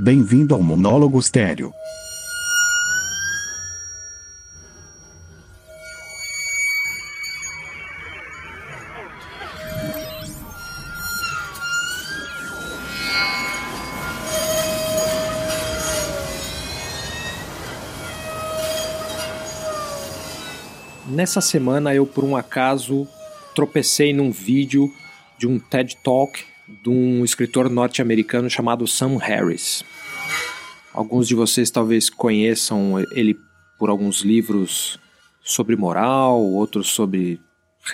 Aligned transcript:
Bem-vindo 0.00 0.54
ao 0.54 0.62
Monólogo 0.62 1.18
Estéreo. 1.18 1.74
Nessa 21.08 21.40
semana 21.40 21.92
eu, 21.92 22.06
por 22.06 22.22
um 22.22 22.36
acaso, 22.36 23.08
tropecei 23.52 24.12
num 24.12 24.30
vídeo 24.30 24.94
de 25.36 25.48
um 25.48 25.58
TED 25.58 25.96
Talk 26.04 26.44
de 26.82 26.90
um 26.90 27.24
escritor 27.24 27.70
norte-americano 27.70 28.48
chamado 28.50 28.86
Sam 28.86 29.16
Harris. 29.16 29.84
Alguns 30.92 31.26
de 31.28 31.34
vocês 31.34 31.70
talvez 31.70 32.10
conheçam 32.10 32.98
ele 33.12 33.38
por 33.78 33.88
alguns 33.88 34.22
livros 34.22 34.98
sobre 35.42 35.76
moral, 35.76 36.40
outros 36.40 36.88
sobre 36.88 37.40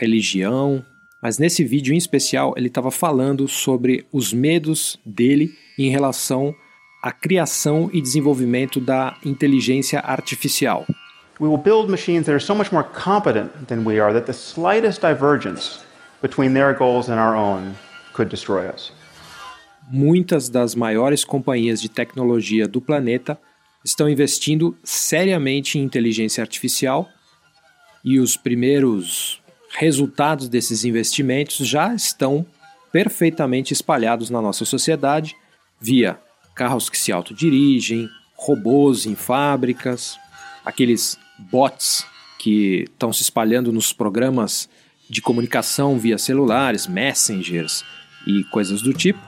religião, 0.00 0.84
mas 1.22 1.38
nesse 1.38 1.62
vídeo 1.64 1.94
em 1.94 1.96
especial 1.96 2.54
ele 2.56 2.66
estava 2.66 2.90
falando 2.90 3.46
sobre 3.46 4.06
os 4.12 4.32
medos 4.32 4.98
dele 5.06 5.50
em 5.78 5.90
relação 5.90 6.54
à 7.02 7.12
criação 7.12 7.90
e 7.92 8.00
desenvolvimento 8.00 8.80
da 8.80 9.16
inteligência 9.24 10.00
artificial. 10.00 10.86
We 11.40 11.48
will 11.48 11.58
build 11.58 11.90
machines 11.90 12.26
that 12.26 12.32
are 12.32 12.40
so 12.40 12.54
much 12.54 12.72
more 12.72 12.86
competent 12.86 13.50
than 13.66 13.84
we 13.84 14.00
are 14.00 14.12
that 14.12 14.26
the 14.26 14.32
slightest 14.32 15.00
divergence 15.00 15.80
between 16.22 16.54
their 16.54 16.72
goals 16.74 17.08
and 17.08 17.18
our 17.18 17.36
own 17.36 17.74
could 18.14 18.30
destroy 18.30 18.68
us. 18.68 18.92
Muitas 19.90 20.48
das 20.48 20.74
maiores 20.74 21.24
companhias 21.24 21.80
de 21.80 21.88
tecnologia 21.90 22.66
do 22.66 22.80
planeta 22.80 23.38
estão 23.84 24.08
investindo 24.08 24.76
seriamente 24.82 25.78
em 25.78 25.82
inteligência 25.82 26.40
artificial 26.40 27.08
e 28.02 28.18
os 28.18 28.36
primeiros 28.36 29.42
resultados 29.76 30.48
desses 30.48 30.84
investimentos 30.84 31.66
já 31.66 31.94
estão 31.94 32.46
perfeitamente 32.90 33.72
espalhados 33.72 34.30
na 34.30 34.40
nossa 34.40 34.64
sociedade 34.64 35.36
via 35.78 36.18
carros 36.54 36.88
que 36.88 36.96
se 36.96 37.12
autodirigem, 37.12 38.08
robôs 38.36 39.04
em 39.04 39.14
fábricas, 39.14 40.16
aqueles 40.64 41.18
bots 41.38 42.06
que 42.38 42.84
estão 42.84 43.12
se 43.12 43.22
espalhando 43.22 43.72
nos 43.72 43.92
programas 43.92 44.68
de 45.10 45.20
comunicação 45.20 45.98
via 45.98 46.16
celulares, 46.16 46.86
messengers 46.86 47.84
e 48.26 48.44
coisas 48.44 48.82
do 48.82 48.92
tipo. 48.92 49.20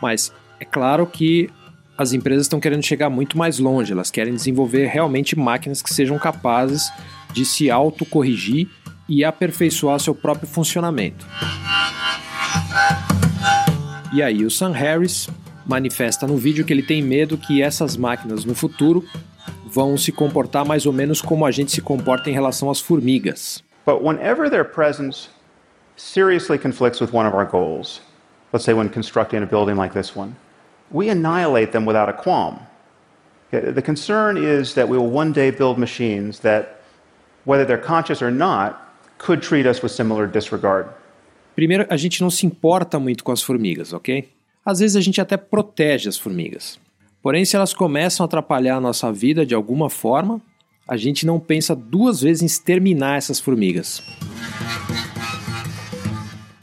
Mas 0.00 0.32
é 0.60 0.64
claro 0.64 1.06
que 1.06 1.50
as 1.96 2.12
empresas 2.12 2.42
estão 2.46 2.60
querendo 2.60 2.84
chegar 2.84 3.10
muito 3.10 3.36
mais 3.36 3.58
longe, 3.58 3.92
elas 3.92 4.10
querem 4.10 4.34
desenvolver 4.34 4.86
realmente 4.86 5.36
máquinas 5.36 5.82
que 5.82 5.92
sejam 5.92 6.16
capazes 6.18 6.92
de 7.32 7.44
se 7.44 7.70
autocorrigir 7.70 8.68
e 9.08 9.24
aperfeiçoar 9.24 9.98
seu 9.98 10.14
próprio 10.14 10.48
funcionamento. 10.48 11.26
E 14.12 14.22
aí 14.22 14.44
o 14.44 14.50
Sam 14.50 14.70
Harris 14.70 15.28
manifesta 15.66 16.26
no 16.26 16.36
vídeo 16.36 16.64
que 16.64 16.72
ele 16.72 16.82
tem 16.82 17.02
medo 17.02 17.36
que 17.36 17.60
essas 17.60 17.96
máquinas 17.96 18.44
no 18.44 18.54
futuro 18.54 19.04
vão 19.66 19.98
se 19.98 20.10
comportar 20.10 20.64
mais 20.64 20.86
ou 20.86 20.92
menos 20.92 21.20
como 21.20 21.44
a 21.44 21.50
gente 21.50 21.72
se 21.72 21.80
comporta 21.80 22.30
em 22.30 22.32
relação 22.32 22.70
às 22.70 22.80
formigas. 22.80 23.62
But 23.84 24.02
whenever 24.02 24.48
their 24.48 24.64
presence 24.64 25.28
seriously 25.96 26.58
conflicts 26.58 27.00
with 27.00 27.10
one 27.12 27.26
of 27.26 27.36
our 27.36 27.46
goals, 27.46 28.00
let's 28.52 28.64
say 28.64 28.72
when 28.72 28.88
constructing 28.88 29.42
a 29.42 29.46
building 29.46 29.76
like 29.76 29.92
this 29.92 30.16
one, 30.16 30.36
we 30.90 31.08
annihilate 31.08 31.72
them 31.72 31.84
without 31.84 32.08
a 32.08 32.12
qualm. 32.12 32.60
The 33.50 33.82
concern 33.82 34.36
is 34.36 34.74
that 34.74 34.88
we 34.88 34.98
will 34.98 35.10
one 35.10 35.32
day 35.32 35.50
build 35.50 35.78
machines 35.78 36.40
that, 36.40 36.82
whether 37.44 37.64
they're 37.64 37.78
conscious 37.78 38.20
or 38.20 38.30
not, 38.30 38.76
could 39.18 39.42
treat 39.42 39.66
us 39.66 39.82
with 39.82 39.92
similar 39.92 40.26
disregard. 40.26 40.88
Primeiro, 41.54 41.86
a 41.90 41.96
gente 41.96 42.20
não 42.20 42.30
se 42.30 42.46
importa 42.46 42.98
muito 43.00 43.24
com 43.24 43.32
as 43.32 43.42
formigas, 43.42 43.92
ok? 43.92 44.28
Às 44.64 44.80
vezes 44.80 44.96
a 44.96 45.00
gente 45.00 45.20
até 45.20 45.36
protege 45.36 46.08
as 46.08 46.18
formigas. 46.18 46.78
Porém, 47.22 47.44
se 47.44 47.56
elas 47.56 47.74
começam 47.74 48.22
a 48.22 48.26
atrapalhar 48.26 48.76
a 48.76 48.80
nossa 48.80 49.10
vida 49.10 49.44
de 49.44 49.54
alguma 49.54 49.90
forma, 49.90 50.40
a 50.86 50.96
gente 50.96 51.26
não 51.26 51.40
pensa 51.40 51.74
duas 51.74 52.20
vezes 52.20 52.42
em 52.42 52.46
exterminar 52.46 53.16
essas 53.16 53.40
formigas. 53.40 54.02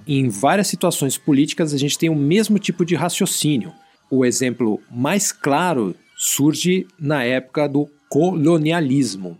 Em 0.07 0.29
várias 0.29 0.67
situações 0.67 1.17
políticas, 1.17 1.73
a 1.73 1.77
gente 1.77 1.97
tem 1.97 2.09
o 2.09 2.15
mesmo 2.15 2.59
tipo 2.59 2.85
de 2.85 2.95
raciocínio. 2.95 3.73
O 4.09 4.23
exemplo 4.23 4.81
mais 4.91 5.31
claro 5.31 5.95
surge 6.15 6.87
na 6.99 7.23
época 7.23 7.67
do 7.67 7.89
colonialismo, 8.09 9.37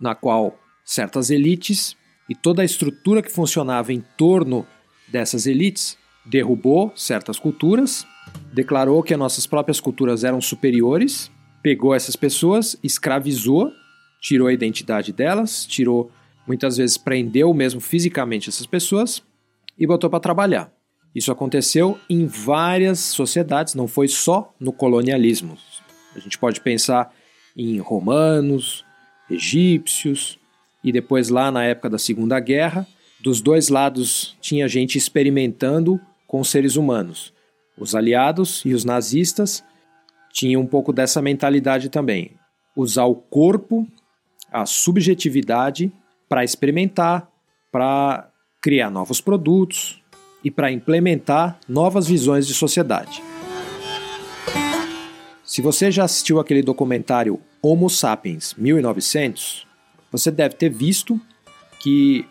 na 0.00 0.14
qual 0.14 0.58
certas 0.84 1.30
elites 1.30 1.96
e 2.28 2.34
toda 2.34 2.62
a 2.62 2.64
estrutura 2.64 3.22
que 3.22 3.30
funcionava 3.30 3.92
em 3.92 4.02
torno 4.16 4.66
dessas 5.08 5.46
elites 5.46 5.96
derrubou 6.26 6.92
certas 6.96 7.38
culturas 7.38 8.06
declarou 8.52 9.02
que 9.02 9.14
as 9.14 9.18
nossas 9.18 9.46
próprias 9.46 9.80
culturas 9.80 10.24
eram 10.24 10.40
superiores, 10.40 11.30
pegou 11.62 11.94
essas 11.94 12.16
pessoas, 12.16 12.76
escravizou, 12.82 13.70
tirou 14.20 14.48
a 14.48 14.52
identidade 14.52 15.12
delas, 15.12 15.64
tirou, 15.64 16.10
muitas 16.46 16.76
vezes 16.76 16.96
prendeu 16.96 17.52
mesmo 17.54 17.80
fisicamente 17.80 18.48
essas 18.48 18.66
pessoas 18.66 19.22
e 19.80 19.86
botou 19.86 20.10
para 20.10 20.20
trabalhar. 20.20 20.70
Isso 21.14 21.32
aconteceu 21.32 21.98
em 22.08 22.26
várias 22.26 23.00
sociedades, 23.00 23.74
não 23.74 23.88
foi 23.88 24.06
só 24.06 24.54
no 24.60 24.72
colonialismo. 24.72 25.56
A 26.14 26.20
gente 26.20 26.38
pode 26.38 26.60
pensar 26.60 27.12
em 27.56 27.78
romanos, 27.78 28.84
egípcios 29.28 30.38
e 30.84 30.92
depois 30.92 31.28
lá 31.30 31.50
na 31.50 31.64
época 31.64 31.90
da 31.90 31.98
Segunda 31.98 32.38
Guerra, 32.38 32.86
dos 33.20 33.40
dois 33.40 33.68
lados 33.68 34.36
tinha 34.40 34.68
gente 34.68 34.96
experimentando 34.96 36.00
com 36.26 36.44
seres 36.44 36.76
humanos. 36.76 37.32
Os 37.76 37.94
aliados 37.94 38.62
e 38.64 38.72
os 38.72 38.84
nazistas 38.84 39.64
tinham 40.32 40.62
um 40.62 40.66
pouco 40.66 40.92
dessa 40.92 41.20
mentalidade 41.20 41.88
também. 41.88 42.32
Usar 42.76 43.04
o 43.04 43.16
corpo, 43.16 43.86
a 44.52 44.64
subjetividade, 44.64 45.92
para 46.28 46.44
experimentar, 46.44 47.28
para 47.72 48.29
criar 48.60 48.90
novos 48.90 49.20
produtos 49.20 50.00
e 50.44 50.50
para 50.50 50.70
implementar 50.70 51.58
novas 51.68 52.06
visões 52.06 52.46
de 52.46 52.54
sociedade. 52.54 53.22
Se 55.44 55.62
você 55.62 55.90
já 55.90 56.04
assistiu 56.04 56.38
aquele 56.38 56.62
documentário 56.62 57.40
Homo 57.62 57.90
Sapiens 57.90 58.54
1900, 58.54 59.66
você 60.12 60.30
deve 60.30 60.54
ter 60.54 60.68
visto 60.68 61.20
que 61.80 62.24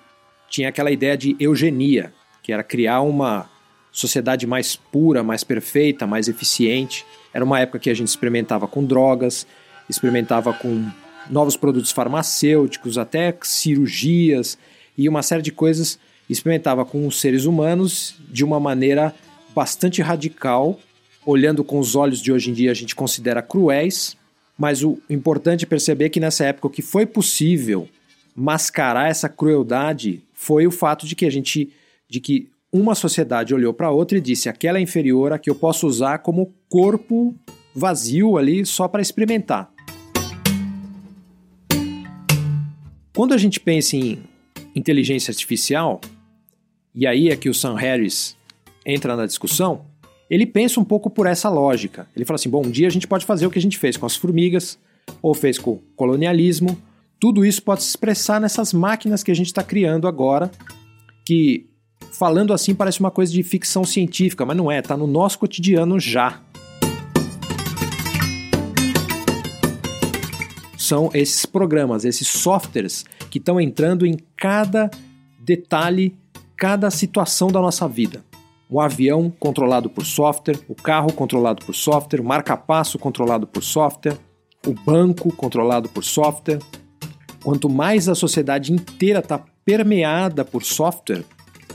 tinha 0.49 0.69
aquela 0.69 0.91
ideia 0.91 1.17
de 1.17 1.35
eugenia, 1.39 2.13
que 2.41 2.53
era 2.53 2.63
criar 2.63 3.01
uma 3.01 3.49
sociedade 3.91 4.47
mais 4.47 4.75
pura, 4.75 5.23
mais 5.23 5.43
perfeita, 5.43 6.07
mais 6.07 6.27
eficiente. 6.27 7.05
Era 7.33 7.43
uma 7.43 7.59
época 7.59 7.79
que 7.79 7.89
a 7.89 7.93
gente 7.93 8.07
experimentava 8.07 8.67
com 8.67 8.83
drogas, 8.83 9.45
experimentava 9.89 10.53
com 10.53 10.89
novos 11.29 11.57
produtos 11.57 11.91
farmacêuticos, 11.91 12.97
até 12.97 13.35
cirurgias 13.41 14.57
e 14.97 15.09
uma 15.09 15.21
série 15.21 15.41
de 15.41 15.51
coisas. 15.51 15.99
Experimentava 16.29 16.85
com 16.85 17.07
os 17.07 17.19
seres 17.19 17.45
humanos 17.45 18.15
de 18.29 18.45
uma 18.45 18.59
maneira 18.59 19.15
bastante 19.55 20.01
radical, 20.01 20.79
olhando 21.25 21.63
com 21.63 21.79
os 21.79 21.95
olhos 21.95 22.21
de 22.21 22.31
hoje 22.31 22.51
em 22.51 22.53
dia 22.53 22.71
a 22.71 22.75
gente 22.75 22.95
considera 22.95 23.41
cruéis, 23.41 24.15
mas 24.57 24.83
o 24.83 24.99
importante 25.09 25.65
é 25.65 25.67
perceber 25.67 26.09
que 26.09 26.19
nessa 26.19 26.45
época 26.45 26.67
o 26.67 26.69
que 26.69 26.81
foi 26.81 27.05
possível 27.05 27.89
mascarar 28.35 29.09
essa 29.09 29.27
crueldade 29.27 30.21
foi 30.33 30.67
o 30.67 30.71
fato 30.71 31.07
de 31.07 31.15
que 31.15 31.25
a 31.25 31.31
gente 31.31 31.71
de 32.07 32.19
que 32.19 32.49
uma 32.71 32.95
sociedade 32.95 33.53
olhou 33.53 33.73
para 33.73 33.91
outra 33.91 34.17
e 34.17 34.21
disse: 34.21 34.47
aquela 34.47 34.77
é 34.77 34.81
inferior, 34.81 35.33
a 35.33 35.39
que 35.39 35.49
eu 35.49 35.55
posso 35.55 35.87
usar 35.87 36.19
como 36.19 36.53
corpo 36.69 37.35
vazio 37.73 38.37
ali 38.37 38.65
só 38.65 38.87
para 38.87 39.01
experimentar. 39.01 39.71
Quando 43.15 43.33
a 43.33 43.37
gente 43.37 43.59
pensa 43.59 43.95
em 43.95 44.19
inteligência 44.75 45.31
artificial, 45.31 45.99
e 46.93 47.05
aí 47.05 47.29
é 47.29 47.35
que 47.35 47.49
o 47.49 47.53
Sam 47.53 47.75
Harris 47.75 48.35
entra 48.85 49.15
na 49.15 49.25
discussão, 49.25 49.85
ele 50.29 50.45
pensa 50.45 50.79
um 50.79 50.83
pouco 50.83 51.09
por 51.09 51.25
essa 51.25 51.49
lógica. 51.49 52.07
Ele 52.15 52.25
fala 52.25 52.35
assim: 52.35 52.49
bom, 52.49 52.65
um 52.65 52.71
dia 52.71 52.87
a 52.87 52.91
gente 52.91 53.07
pode 53.07 53.25
fazer 53.25 53.45
o 53.45 53.51
que 53.51 53.59
a 53.59 53.61
gente 53.61 53.77
fez 53.77 53.97
com 53.97 54.05
as 54.05 54.15
formigas, 54.15 54.77
ou 55.21 55.33
fez 55.33 55.57
com 55.57 55.71
o 55.71 55.83
colonialismo. 55.95 56.79
Tudo 57.19 57.45
isso 57.45 57.61
pode 57.61 57.83
se 57.83 57.89
expressar 57.89 58.39
nessas 58.39 58.71
máquinas 58.71 59.23
que 59.23 59.31
a 59.31 59.35
gente 59.35 59.47
está 59.47 59.63
criando 59.63 60.07
agora, 60.07 60.49
que 61.25 61.67
falando 62.13 62.53
assim 62.53 62.73
parece 62.73 62.99
uma 62.99 63.11
coisa 63.11 63.31
de 63.31 63.43
ficção 63.43 63.83
científica, 63.83 64.45
mas 64.45 64.55
não 64.55 64.71
é, 64.71 64.81
tá 64.81 64.95
no 64.95 65.07
nosso 65.07 65.37
cotidiano 65.39 65.99
já. 65.99 66.41
São 70.77 71.11
esses 71.13 71.45
programas, 71.45 72.03
esses 72.03 72.27
softwares 72.27 73.05
que 73.29 73.37
estão 73.37 73.59
entrando 73.59 74.05
em 74.05 74.17
cada 74.35 74.89
detalhe, 75.39 76.15
cada 76.59 76.91
situação 76.91 77.47
da 77.47 77.61
nossa 77.61 77.87
vida. 77.87 78.21
um 78.69 78.81
avião 78.81 79.33
controlado 79.39 79.89
por 79.89 80.05
software, 80.05 80.59
o 80.67 80.75
carro 80.75 81.11
controlado 81.11 81.65
por 81.65 81.73
software, 81.73 82.19
o 82.19 82.23
marca-passo 82.23 82.99
controlado 82.99 83.47
por 83.47 83.63
software, 83.63 84.17
o 84.67 84.73
banco 84.73 85.33
controlado 85.33 85.87
por 85.89 86.03
software. 86.03 86.59
Quanto 87.41 87.69
mais 87.69 88.09
a 88.09 88.13
sociedade 88.13 88.73
inteira 88.73 89.19
está 89.19 89.39
permeada 89.65 90.43
por 90.43 90.63
software, 90.63 91.23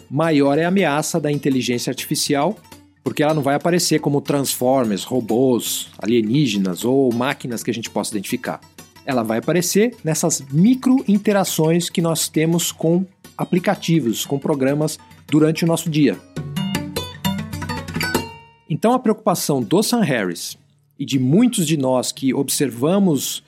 maior 0.08 0.58
é 0.58 0.66
a 0.66 0.68
ameaça 0.68 1.18
da 1.18 1.32
inteligência 1.32 1.90
artificial, 1.90 2.54
porque 3.02 3.22
ela 3.22 3.34
não 3.34 3.42
vai 3.42 3.54
aparecer 3.54 4.00
como 4.00 4.20
transformers, 4.20 5.02
robôs, 5.02 5.88
alienígenas 5.98 6.84
ou 6.84 7.12
máquinas 7.12 7.62
que 7.62 7.70
a 7.70 7.74
gente 7.74 7.88
possa 7.88 8.12
identificar. 8.12 8.60
Ela 9.06 9.22
vai 9.22 9.38
aparecer 9.38 9.96
nessas 10.04 10.42
micro 10.52 11.02
interações 11.08 11.88
que 11.88 12.02
nós 12.02 12.28
temos 12.28 12.70
com 12.70 13.04
aplicativos, 13.36 14.24
com 14.24 14.38
programas 14.38 14.98
durante 15.26 15.64
o 15.64 15.66
nosso 15.66 15.90
dia. 15.90 16.18
Então 18.68 18.92
a 18.92 18.98
preocupação 18.98 19.62
do 19.62 19.82
Sam 19.82 20.00
Harris 20.00 20.56
e 20.98 21.04
de 21.04 21.18
muitos 21.18 21.66
de 21.66 21.76
nós 21.76 22.12
que 22.12 22.32
observamos 22.32 23.42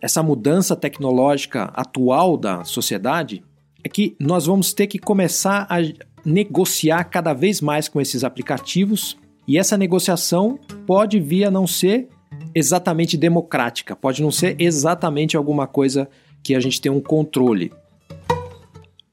essa 0.00 0.22
mudança 0.22 0.76
tecnológica 0.76 1.64
atual 1.74 2.36
da 2.36 2.64
sociedade 2.64 3.42
é 3.82 3.88
que 3.88 4.14
nós 4.18 4.46
vamos 4.46 4.72
ter 4.72 4.86
que 4.86 4.98
começar 4.98 5.66
a 5.68 5.78
negociar 6.24 7.04
cada 7.04 7.32
vez 7.32 7.60
mais 7.60 7.88
com 7.88 8.00
esses 8.00 8.22
aplicativos 8.24 9.16
e 9.46 9.56
essa 9.56 9.78
negociação 9.78 10.58
pode 10.86 11.18
vir 11.18 11.44
a 11.44 11.50
não 11.50 11.66
ser 11.66 12.08
exatamente 12.54 13.16
democrática, 13.16 13.96
pode 13.96 14.22
não 14.22 14.30
ser 14.30 14.56
exatamente 14.58 15.36
alguma 15.36 15.66
coisa 15.66 16.08
que 16.42 16.54
a 16.54 16.60
gente 16.60 16.80
tem 16.80 16.92
um 16.92 17.00
controle. 17.00 17.72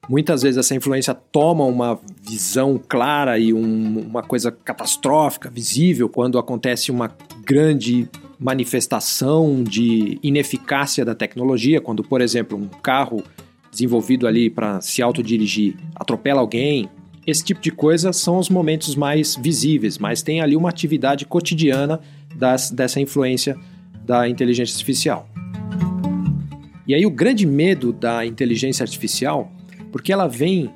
Muitas 0.08 0.42
vezes 0.42 0.56
essa 0.56 0.74
influência 0.74 1.12
toma 1.14 1.64
uma 1.64 1.98
visão 2.22 2.80
clara 2.88 3.38
e 3.38 3.52
um, 3.52 3.98
uma 4.00 4.22
coisa 4.22 4.52
catastrófica, 4.52 5.50
visível, 5.50 6.08
quando 6.08 6.38
acontece 6.38 6.92
uma 6.92 7.10
grande 7.44 8.08
manifestação 8.38 9.64
de 9.64 10.18
ineficácia 10.22 11.04
da 11.04 11.14
tecnologia, 11.14 11.80
quando, 11.80 12.04
por 12.04 12.20
exemplo, 12.20 12.56
um 12.56 12.68
carro 12.68 13.22
desenvolvido 13.70 14.26
ali 14.26 14.48
para 14.48 14.80
se 14.80 15.02
autodirigir 15.02 15.76
atropela 15.94 16.40
alguém. 16.40 16.88
Esse 17.26 17.42
tipo 17.42 17.60
de 17.60 17.72
coisa 17.72 18.12
são 18.12 18.38
os 18.38 18.48
momentos 18.48 18.94
mais 18.94 19.34
visíveis, 19.34 19.98
mas 19.98 20.22
tem 20.22 20.40
ali 20.40 20.54
uma 20.54 20.68
atividade 20.68 21.26
cotidiana 21.26 22.00
das, 22.36 22.70
dessa 22.70 23.00
influência 23.00 23.56
da 24.04 24.28
inteligência 24.28 24.72
artificial. 24.72 25.28
E 26.86 26.94
aí 26.94 27.04
o 27.04 27.10
grande 27.10 27.44
medo 27.44 27.92
da 27.92 28.24
inteligência 28.24 28.84
artificial 28.84 29.50
porque 29.96 30.12
ela 30.12 30.26
vem 30.26 30.70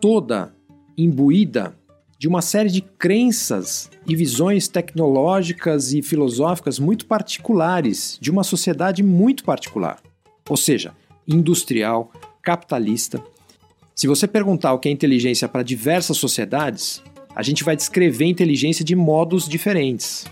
toda 0.00 0.54
imbuída 0.96 1.74
de 2.16 2.28
uma 2.28 2.40
série 2.40 2.70
de 2.70 2.80
crenças 2.80 3.90
e 4.06 4.14
visões 4.14 4.68
tecnológicas 4.68 5.92
e 5.92 6.00
filosóficas 6.02 6.78
muito 6.78 7.04
particulares 7.04 8.16
de 8.20 8.30
uma 8.30 8.44
sociedade 8.44 9.02
muito 9.02 9.42
particular, 9.42 10.00
ou 10.48 10.56
seja, 10.56 10.94
industrial, 11.26 12.12
capitalista. 12.40 13.20
Se 13.92 14.06
você 14.06 14.28
perguntar 14.28 14.72
o 14.72 14.78
que 14.78 14.88
é 14.88 14.92
inteligência 14.92 15.48
para 15.48 15.64
diversas 15.64 16.16
sociedades, 16.16 17.02
a 17.34 17.42
gente 17.42 17.64
vai 17.64 17.74
descrever 17.74 18.26
inteligência 18.26 18.84
de 18.84 18.94
modos 18.94 19.48
diferentes. 19.48 20.26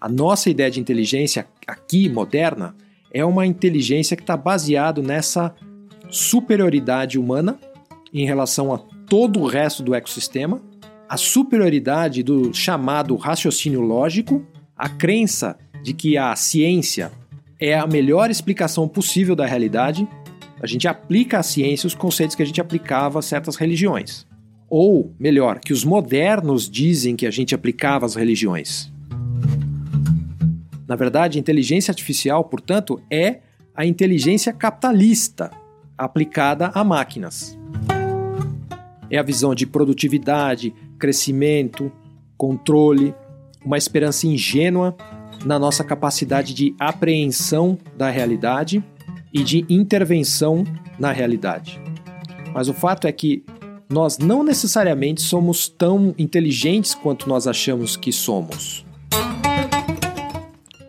A 0.00 0.08
nossa 0.08 0.50
ideia 0.50 0.68
de 0.68 0.80
inteligência 0.80 1.46
aqui 1.64 2.08
moderna 2.08 2.74
é 3.12 3.24
uma 3.24 3.46
inteligência 3.46 4.16
que 4.16 4.24
está 4.24 4.36
baseado 4.36 5.00
nessa 5.00 5.54
superioridade 6.10 7.20
humana 7.20 7.56
em 8.14 8.24
relação 8.24 8.72
a 8.72 8.78
todo 8.78 9.40
o 9.40 9.46
resto 9.46 9.82
do 9.82 9.94
ecossistema, 9.94 10.62
a 11.08 11.16
superioridade 11.16 12.22
do 12.22 12.54
chamado 12.54 13.16
raciocínio 13.16 13.80
lógico, 13.80 14.46
a 14.76 14.88
crença 14.88 15.58
de 15.82 15.92
que 15.92 16.16
a 16.16 16.34
ciência 16.36 17.12
é 17.60 17.74
a 17.74 17.86
melhor 17.86 18.30
explicação 18.30 18.88
possível 18.88 19.34
da 19.34 19.44
realidade. 19.44 20.08
A 20.62 20.66
gente 20.66 20.88
aplica 20.88 21.40
à 21.40 21.42
ciência 21.42 21.86
os 21.86 21.94
conceitos 21.94 22.34
que 22.34 22.42
a 22.42 22.46
gente 22.46 22.60
aplicava 22.60 23.18
a 23.18 23.22
certas 23.22 23.56
religiões. 23.56 24.26
Ou, 24.68 25.12
melhor, 25.18 25.58
que 25.58 25.72
os 25.72 25.84
modernos 25.84 26.70
dizem 26.70 27.16
que 27.16 27.26
a 27.26 27.30
gente 27.30 27.54
aplicava 27.54 28.06
às 28.06 28.14
religiões. 28.14 28.90
Na 30.86 30.96
verdade, 30.96 31.38
a 31.38 31.40
inteligência 31.40 31.92
artificial, 31.92 32.44
portanto, 32.44 33.00
é 33.10 33.40
a 33.74 33.84
inteligência 33.84 34.52
capitalista 34.52 35.50
aplicada 35.96 36.70
a 36.74 36.82
máquinas. 36.82 37.58
É 39.10 39.18
a 39.18 39.22
visão 39.22 39.54
de 39.54 39.66
produtividade, 39.66 40.74
crescimento, 40.98 41.90
controle, 42.36 43.14
uma 43.64 43.78
esperança 43.78 44.26
ingênua 44.26 44.96
na 45.44 45.58
nossa 45.58 45.84
capacidade 45.84 46.54
de 46.54 46.74
apreensão 46.78 47.78
da 47.96 48.10
realidade 48.10 48.82
e 49.32 49.42
de 49.42 49.64
intervenção 49.68 50.64
na 50.98 51.12
realidade. 51.12 51.80
Mas 52.52 52.68
o 52.68 52.74
fato 52.74 53.06
é 53.06 53.12
que 53.12 53.44
nós 53.90 54.18
não 54.18 54.42
necessariamente 54.42 55.20
somos 55.20 55.68
tão 55.68 56.14
inteligentes 56.18 56.94
quanto 56.94 57.28
nós 57.28 57.46
achamos 57.46 57.96
que 57.96 58.12
somos. 58.12 58.84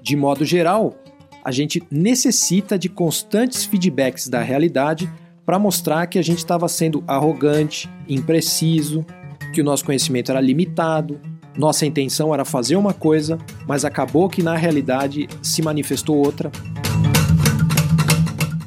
De 0.02 0.16
modo 0.16 0.46
geral, 0.46 0.96
a 1.44 1.52
gente 1.52 1.84
necessita 1.92 2.78
de 2.78 2.88
constantes 2.88 3.66
feedbacks 3.66 4.28
da 4.28 4.42
realidade 4.42 5.12
para 5.46 5.60
mostrar 5.60 6.08
que 6.08 6.18
a 6.18 6.22
gente 6.22 6.40
estava 6.40 6.68
sendo 6.68 7.04
arrogante, 7.06 7.90
impreciso, 8.10 9.06
que 9.54 9.62
o 9.62 9.64
nosso 9.64 9.86
conhecimento 9.86 10.32
era 10.32 10.42
limitado, 10.42 11.20
nossa 11.58 11.86
intenção 11.86 12.34
era 12.34 12.44
fazer 12.44 12.76
uma 12.76 12.94
coisa, 12.94 13.38
mas 13.68 13.86
acabou 13.86 14.28
que 14.28 14.44
na 14.44 14.58
realidade 14.58 15.30
se 15.42 15.62
manifestou 15.62 16.18
outra. 16.18 16.52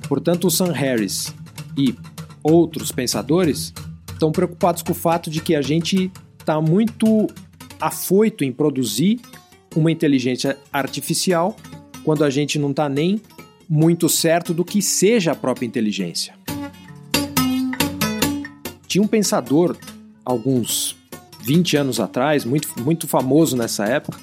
Portanto, 0.08 0.46
o 0.46 0.50
Sam 0.50 0.72
Harris 0.72 1.34
e 1.76 1.94
outros 2.42 2.90
pensadores 2.90 3.74
estão 4.10 4.32
preocupados 4.32 4.82
com 4.82 4.92
o 4.92 4.94
fato 4.94 5.28
de 5.30 5.40
que 5.42 5.54
a 5.54 5.60
gente 5.60 6.10
está 6.38 6.60
muito 6.60 7.26
afoito 7.78 8.42
em 8.42 8.50
produzir 8.50 9.20
uma 9.76 9.92
inteligência 9.92 10.56
artificial 10.72 11.54
quando 12.02 12.24
a 12.24 12.30
gente 12.30 12.58
não 12.58 12.70
está 12.70 12.88
nem 12.88 13.20
muito 13.68 14.08
certo 14.08 14.54
do 14.54 14.64
que 14.64 14.80
seja 14.80 15.32
a 15.32 15.34
própria 15.34 15.66
inteligência. 15.66 16.37
Tinha 18.88 19.02
um 19.02 19.06
pensador, 19.06 19.76
alguns 20.24 20.96
20 21.42 21.76
anos 21.76 22.00
atrás, 22.00 22.46
muito, 22.46 22.68
muito 22.82 23.06
famoso 23.06 23.54
nessa 23.54 23.84
época, 23.84 24.18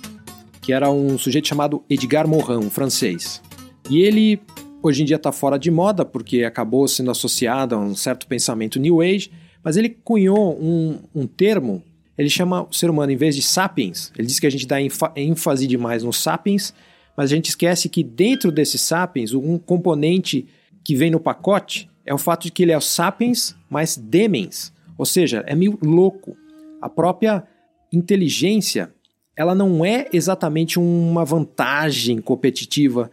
que 0.59 0.73
era 0.73 0.89
um 0.89 1.19
sujeito 1.19 1.47
chamado 1.47 1.83
Edgar 1.87 2.27
Morin, 2.27 2.57
um 2.57 2.69
francês. 2.71 3.41
E 3.89 3.99
ele 3.99 4.41
hoje 4.81 5.03
em 5.03 5.05
dia 5.05 5.17
está 5.17 5.31
fora 5.31 5.59
de 5.59 5.69
moda 5.69 6.03
porque 6.03 6.43
acabou 6.43 6.87
sendo 6.87 7.11
associado 7.11 7.75
a 7.75 7.79
um 7.79 7.95
certo 7.95 8.25
pensamento 8.25 8.79
New 8.79 9.01
Age, 9.01 9.31
mas 9.63 9.77
ele 9.77 9.89
cunhou 9.89 10.59
um, 10.59 10.99
um 11.13 11.27
termo, 11.27 11.83
ele 12.17 12.29
chama 12.29 12.63
o 12.63 12.73
ser 12.73 12.89
humano, 12.89 13.11
em 13.11 13.15
vez 13.15 13.35
de 13.35 13.43
sapiens, 13.43 14.11
ele 14.17 14.27
diz 14.27 14.39
que 14.39 14.47
a 14.47 14.49
gente 14.49 14.65
dá 14.65 14.77
ênfase 15.15 15.67
demais 15.67 16.03
no 16.03 16.11
sapiens, 16.11 16.73
mas 17.15 17.31
a 17.31 17.35
gente 17.35 17.49
esquece 17.49 17.87
que 17.87 18.03
dentro 18.03 18.51
desse 18.51 18.79
sapiens, 18.79 19.31
um 19.33 19.59
componente 19.59 20.47
que 20.83 20.95
vem 20.95 21.11
no 21.11 21.19
pacote 21.19 21.89
é 22.05 22.13
o 22.13 22.17
fato 22.17 22.43
de 22.43 22.51
que 22.51 22.63
ele 22.63 22.71
é 22.71 22.77
o 22.77 22.81
sapiens 22.81 23.55
mais 23.69 23.97
demens, 23.97 24.71
ou 24.97 25.05
seja, 25.05 25.43
é 25.47 25.55
meio 25.55 25.77
louco. 25.81 26.37
A 26.81 26.87
própria 26.87 27.43
inteligência, 27.91 28.93
ela 29.35 29.55
não 29.55 29.83
é 29.83 30.07
exatamente 30.13 30.79
uma 30.79 31.25
vantagem 31.25 32.19
competitiva 32.21 33.09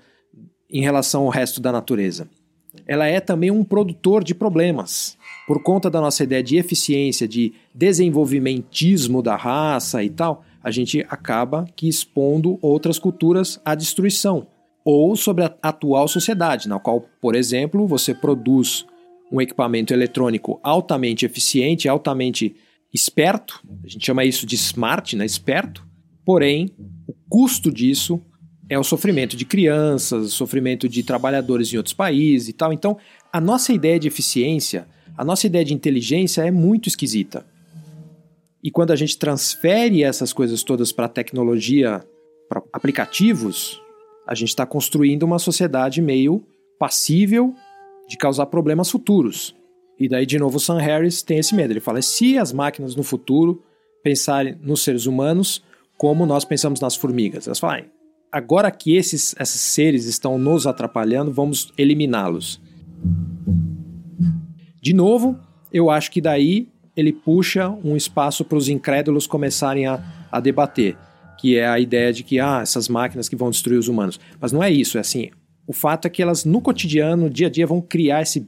em 0.70 0.82
relação 0.82 1.22
ao 1.22 1.28
resto 1.28 1.60
da 1.60 1.72
natureza. 1.72 2.28
Ela 2.86 3.06
é 3.06 3.20
também 3.20 3.50
um 3.50 3.64
produtor 3.64 4.22
de 4.24 4.34
problemas. 4.34 5.16
Por 5.46 5.62
conta 5.62 5.90
da 5.90 6.00
nossa 6.00 6.22
ideia 6.24 6.42
de 6.42 6.56
eficiência, 6.56 7.26
de 7.26 7.52
desenvolvimentismo 7.74 9.22
da 9.22 9.36
raça 9.36 10.02
e 10.02 10.10
tal, 10.10 10.44
a 10.62 10.70
gente 10.70 11.04
acaba 11.08 11.66
que 11.74 11.88
expondo 11.88 12.58
outras 12.62 12.98
culturas 12.98 13.60
à 13.64 13.74
destruição 13.74 14.46
ou 14.84 15.16
sobre 15.16 15.44
a 15.44 15.54
atual 15.62 16.08
sociedade, 16.08 16.68
na 16.68 16.78
qual, 16.78 17.04
por 17.20 17.34
exemplo, 17.34 17.86
você 17.86 18.14
produz 18.14 18.84
um 19.30 19.40
equipamento 19.40 19.92
eletrônico 19.92 20.60
altamente 20.62 21.24
eficiente, 21.24 21.88
altamente 21.88 22.54
esperto, 22.92 23.62
a 23.82 23.88
gente 23.88 24.04
chama 24.04 24.24
isso 24.24 24.44
de 24.44 24.54
smart, 24.54 25.16
né, 25.16 25.24
esperto, 25.24 25.86
porém, 26.24 26.70
o 27.06 27.14
custo 27.28 27.72
disso 27.72 28.20
é 28.68 28.78
o 28.78 28.84
sofrimento 28.84 29.36
de 29.36 29.44
crianças, 29.44 30.26
o 30.26 30.30
sofrimento 30.30 30.88
de 30.88 31.02
trabalhadores 31.02 31.72
em 31.72 31.76
outros 31.76 31.94
países 31.94 32.48
e 32.48 32.52
tal. 32.52 32.72
Então, 32.72 32.96
a 33.32 33.40
nossa 33.40 33.72
ideia 33.72 33.98
de 33.98 34.08
eficiência, 34.08 34.86
a 35.16 35.24
nossa 35.24 35.46
ideia 35.46 35.64
de 35.64 35.74
inteligência 35.74 36.42
é 36.42 36.50
muito 36.50 36.88
esquisita. 36.88 37.44
E 38.62 38.70
quando 38.70 38.92
a 38.92 38.96
gente 38.96 39.18
transfere 39.18 40.04
essas 40.04 40.32
coisas 40.32 40.62
todas 40.62 40.92
para 40.92 41.08
tecnologia, 41.08 42.02
para 42.48 42.62
aplicativos, 42.72 43.81
a 44.26 44.34
gente 44.34 44.48
está 44.48 44.64
construindo 44.64 45.22
uma 45.24 45.38
sociedade 45.38 46.00
meio 46.00 46.44
passível 46.78 47.54
de 48.08 48.16
causar 48.16 48.46
problemas 48.46 48.90
futuros. 48.90 49.54
E 49.98 50.08
daí, 50.08 50.26
de 50.26 50.38
novo, 50.38 50.56
o 50.56 50.60
Sam 50.60 50.78
Harris 50.78 51.22
tem 51.22 51.38
esse 51.38 51.54
medo. 51.54 51.72
Ele 51.72 51.80
fala: 51.80 52.02
se 52.02 52.38
as 52.38 52.52
máquinas 52.52 52.96
no 52.96 53.02
futuro 53.02 53.62
pensar 54.02 54.44
nos 54.60 54.82
seres 54.82 55.06
humanos 55.06 55.62
como 55.96 56.26
nós 56.26 56.44
pensamos 56.44 56.80
nas 56.80 56.96
formigas. 56.96 57.46
Elas 57.46 57.60
falam, 57.60 57.84
agora 58.30 58.70
que 58.70 58.96
esses, 58.96 59.34
esses 59.38 59.60
seres 59.60 60.06
estão 60.06 60.36
nos 60.36 60.66
atrapalhando, 60.66 61.32
vamos 61.32 61.72
eliminá-los. 61.78 62.60
De 64.80 64.92
novo, 64.92 65.38
eu 65.72 65.90
acho 65.90 66.10
que 66.10 66.20
daí 66.20 66.68
ele 66.96 67.12
puxa 67.12 67.68
um 67.68 67.96
espaço 67.96 68.44
para 68.44 68.58
os 68.58 68.68
incrédulos 68.68 69.26
começarem 69.26 69.86
a, 69.86 70.02
a 70.30 70.40
debater, 70.40 70.96
que 71.42 71.58
é 71.58 71.66
a 71.66 71.80
ideia 71.80 72.12
de 72.12 72.22
que 72.22 72.38
ah, 72.38 72.60
essas 72.62 72.88
máquinas 72.88 73.28
que 73.28 73.34
vão 73.34 73.50
destruir 73.50 73.76
os 73.76 73.88
humanos. 73.88 74.20
Mas 74.40 74.52
não 74.52 74.62
é 74.62 74.70
isso, 74.70 74.96
é 74.96 75.00
assim, 75.00 75.28
o 75.66 75.72
fato 75.72 76.06
é 76.06 76.08
que 76.08 76.22
elas 76.22 76.44
no 76.44 76.60
cotidiano, 76.60 77.24
no 77.24 77.30
dia 77.30 77.48
a 77.48 77.50
dia, 77.50 77.66
vão 77.66 77.80
criar 77.80 78.20
essa 78.20 78.40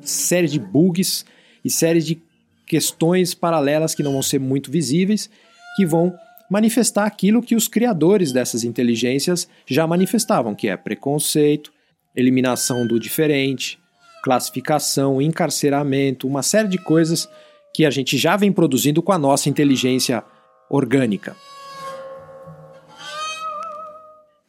série 0.00 0.46
de 0.46 0.60
bugs 0.60 1.24
e 1.64 1.68
série 1.68 1.98
de 1.98 2.22
questões 2.68 3.34
paralelas 3.34 3.96
que 3.96 4.02
não 4.04 4.12
vão 4.12 4.22
ser 4.22 4.38
muito 4.38 4.70
visíveis, 4.70 5.28
que 5.74 5.84
vão 5.84 6.14
manifestar 6.48 7.04
aquilo 7.04 7.42
que 7.42 7.56
os 7.56 7.66
criadores 7.66 8.30
dessas 8.30 8.62
inteligências 8.62 9.48
já 9.66 9.84
manifestavam, 9.84 10.54
que 10.54 10.68
é 10.68 10.76
preconceito, 10.76 11.72
eliminação 12.14 12.86
do 12.86 13.00
diferente, 13.00 13.76
classificação, 14.22 15.20
encarceramento, 15.20 16.28
uma 16.28 16.44
série 16.44 16.68
de 16.68 16.78
coisas 16.78 17.28
que 17.74 17.84
a 17.84 17.90
gente 17.90 18.16
já 18.16 18.36
vem 18.36 18.52
produzindo 18.52 19.02
com 19.02 19.10
a 19.10 19.18
nossa 19.18 19.48
inteligência 19.48 20.22
orgânica. 20.70 21.34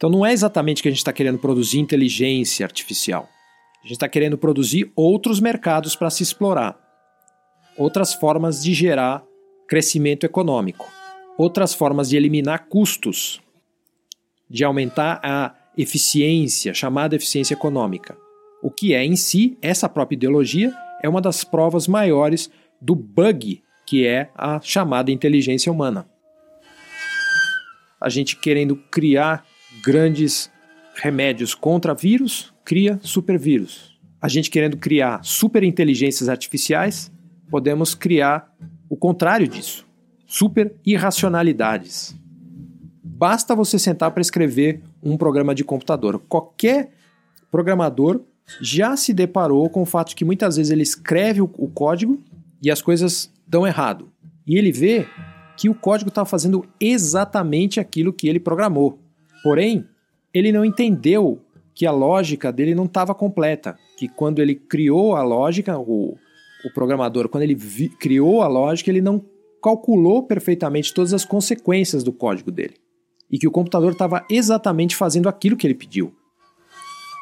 Então 0.02 0.10
não 0.10 0.26
é 0.26 0.32
exatamente 0.32 0.82
que 0.82 0.88
a 0.88 0.90
gente 0.90 0.98
está 0.98 1.12
querendo 1.12 1.38
produzir 1.38 1.78
inteligência 1.78 2.66
artificial. 2.66 3.28
A 3.78 3.82
gente 3.84 3.92
está 3.92 4.08
querendo 4.08 4.36
produzir 4.36 4.90
outros 4.96 5.38
mercados 5.38 5.94
para 5.94 6.10
se 6.10 6.24
explorar, 6.24 6.76
outras 7.78 8.12
formas 8.12 8.60
de 8.60 8.74
gerar 8.74 9.22
crescimento 9.68 10.26
econômico, 10.26 10.90
outras 11.38 11.72
formas 11.72 12.08
de 12.08 12.16
eliminar 12.16 12.66
custos, 12.68 13.40
de 14.50 14.64
aumentar 14.64 15.20
a 15.22 15.54
eficiência, 15.78 16.74
chamada 16.74 17.14
eficiência 17.14 17.54
econômica. 17.54 18.16
O 18.60 18.72
que 18.72 18.94
é 18.94 19.04
em 19.04 19.14
si, 19.14 19.56
essa 19.62 19.88
própria 19.88 20.16
ideologia, 20.16 20.74
é 21.00 21.08
uma 21.08 21.20
das 21.20 21.44
provas 21.44 21.86
maiores 21.86 22.50
do 22.80 22.96
bug 22.96 23.62
que 23.86 24.04
é 24.04 24.32
a 24.34 24.60
chamada 24.60 25.12
inteligência 25.12 25.70
humana. 25.70 26.08
A 28.00 28.08
gente 28.08 28.34
querendo 28.34 28.74
criar 28.90 29.46
grandes 29.82 30.50
remédios 30.94 31.54
contra 31.54 31.94
vírus, 31.94 32.52
cria 32.64 32.98
supervírus. 33.02 33.98
A 34.20 34.28
gente 34.28 34.50
querendo 34.50 34.76
criar 34.76 35.24
superinteligências 35.24 36.28
artificiais, 36.28 37.10
podemos 37.50 37.94
criar 37.94 38.54
o 38.88 38.96
contrário 38.96 39.48
disso, 39.48 39.86
super 40.26 40.74
irracionalidades. 40.84 42.14
Basta 43.02 43.54
você 43.54 43.78
sentar 43.78 44.10
para 44.10 44.20
escrever 44.20 44.80
um 45.02 45.16
programa 45.16 45.54
de 45.54 45.64
computador. 45.64 46.22
Qualquer 46.28 46.90
programador 47.50 48.20
já 48.60 48.96
se 48.96 49.12
deparou 49.12 49.68
com 49.70 49.82
o 49.82 49.86
fato 49.86 50.10
de 50.10 50.16
que 50.16 50.24
muitas 50.24 50.56
vezes 50.56 50.70
ele 50.70 50.82
escreve 50.82 51.40
o, 51.40 51.50
o 51.56 51.68
código 51.68 52.20
e 52.60 52.70
as 52.70 52.82
coisas 52.82 53.32
dão 53.46 53.66
errado. 53.66 54.10
E 54.46 54.56
ele 54.56 54.72
vê 54.72 55.06
que 55.56 55.68
o 55.68 55.74
código 55.74 56.08
está 56.08 56.24
fazendo 56.24 56.64
exatamente 56.80 57.78
aquilo 57.78 58.12
que 58.12 58.28
ele 58.28 58.40
programou. 58.40 58.98
Porém, 59.42 59.86
ele 60.32 60.52
não 60.52 60.64
entendeu 60.64 61.40
que 61.74 61.86
a 61.86 61.90
lógica 61.90 62.52
dele 62.52 62.74
não 62.74 62.84
estava 62.84 63.14
completa. 63.14 63.78
Que 63.96 64.08
quando 64.08 64.40
ele 64.40 64.54
criou 64.54 65.16
a 65.16 65.22
lógica, 65.22 65.78
o, 65.78 66.16
o 66.64 66.72
programador, 66.74 67.28
quando 67.28 67.44
ele 67.44 67.54
vi, 67.54 67.88
criou 67.88 68.42
a 68.42 68.48
lógica, 68.48 68.90
ele 68.90 69.00
não 69.00 69.24
calculou 69.62 70.24
perfeitamente 70.24 70.92
todas 70.92 71.14
as 71.14 71.24
consequências 71.24 72.02
do 72.02 72.12
código 72.12 72.50
dele. 72.50 72.74
E 73.30 73.38
que 73.38 73.48
o 73.48 73.52
computador 73.52 73.92
estava 73.92 74.24
exatamente 74.30 74.96
fazendo 74.96 75.28
aquilo 75.28 75.56
que 75.56 75.66
ele 75.66 75.74
pediu. 75.74 76.14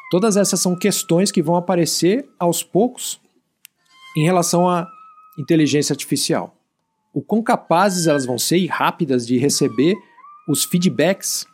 Todas 0.09 0.35
essas 0.35 0.59
são 0.59 0.75
questões 0.75 1.31
que 1.31 1.41
vão 1.41 1.55
aparecer 1.55 2.27
aos 2.37 2.61
poucos 2.61 3.21
em 4.17 4.25
relação 4.25 4.67
à 4.67 4.85
inteligência 5.39 5.93
artificial. 5.93 6.53
O 7.13 7.21
quão 7.21 7.41
capazes 7.41 8.07
elas 8.07 8.25
vão 8.25 8.37
ser 8.37 8.57
e 8.57 8.67
rápidas 8.67 9.25
de 9.25 9.37
receber 9.37 9.95
os 10.49 10.65
feedbacks 10.65 11.45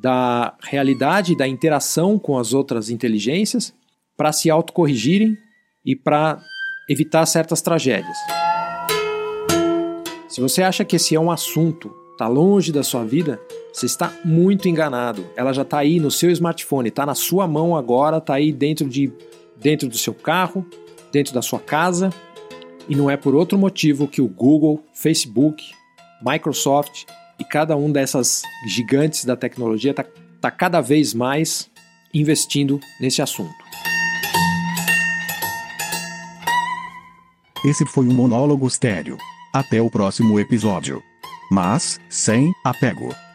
da 0.00 0.54
realidade, 0.62 1.36
da 1.36 1.46
interação 1.46 2.18
com 2.18 2.38
as 2.38 2.52
outras 2.52 2.90
inteligências, 2.90 3.72
para 4.16 4.32
se 4.32 4.50
autocorrigirem 4.50 5.36
e 5.84 5.94
para 5.94 6.40
evitar 6.88 7.24
certas 7.26 7.60
tragédias. 7.60 8.16
Se 10.28 10.40
você 10.40 10.62
acha 10.62 10.84
que 10.84 10.96
esse 10.96 11.14
é 11.14 11.20
um 11.20 11.30
assunto, 11.30 11.92
está 12.12 12.28
longe 12.28 12.72
da 12.72 12.82
sua 12.82 13.04
vida, 13.04 13.40
você 13.72 13.86
está 13.86 14.12
muito 14.24 14.68
enganado. 14.68 15.26
Ela 15.36 15.52
já 15.52 15.62
está 15.62 15.78
aí 15.78 16.00
no 16.00 16.10
seu 16.10 16.30
smartphone, 16.30 16.88
está 16.88 17.04
na 17.04 17.14
sua 17.14 17.46
mão 17.46 17.76
agora, 17.76 18.18
está 18.18 18.34
aí 18.34 18.52
dentro, 18.52 18.88
de, 18.88 19.12
dentro 19.56 19.88
do 19.88 19.98
seu 19.98 20.14
carro, 20.14 20.66
dentro 21.12 21.34
da 21.34 21.42
sua 21.42 21.58
casa, 21.58 22.10
e 22.88 22.94
não 22.94 23.10
é 23.10 23.16
por 23.16 23.34
outro 23.34 23.58
motivo 23.58 24.06
que 24.06 24.20
o 24.20 24.28
Google, 24.28 24.82
Facebook, 24.92 25.64
Microsoft 26.22 27.04
e 27.38 27.44
cada 27.44 27.76
um 27.76 27.90
dessas 27.90 28.42
gigantes 28.66 29.24
da 29.24 29.36
tecnologia 29.36 29.90
está 29.90 30.04
tá 30.40 30.50
cada 30.50 30.80
vez 30.80 31.14
mais 31.14 31.70
investindo 32.12 32.80
nesse 33.00 33.20
assunto. 33.20 33.66
Esse 37.64 37.84
foi 37.84 38.06
um 38.06 38.14
monólogo 38.14 38.66
estéreo. 38.66 39.18
Até 39.52 39.80
o 39.80 39.90
próximo 39.90 40.38
episódio. 40.38 41.02
Mas, 41.50 41.98
sem 42.08 42.52
apego. 42.64 43.25